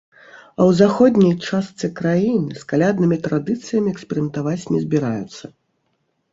А 0.27 0.61
ў 0.69 0.71
заходняй 0.79 1.35
частцы 1.49 1.85
краіны 1.99 2.57
з 2.63 2.67
каляднымі 2.73 3.21
традыцыямі 3.29 3.95
эксперыментаваць 3.95 4.69
не 4.73 4.79
збіраюцца. 4.89 5.45